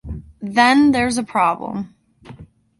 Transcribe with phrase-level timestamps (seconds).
[0.41, 1.93] Then there’s a problem...